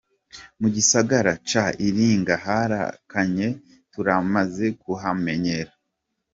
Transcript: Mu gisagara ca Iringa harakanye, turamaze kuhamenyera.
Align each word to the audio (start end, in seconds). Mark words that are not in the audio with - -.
Mu 0.59 0.67
gisagara 0.75 1.31
ca 1.49 1.65
Iringa 1.87 2.35
harakanye, 2.45 3.47
turamaze 3.91 4.65
kuhamenyera. 4.81 5.71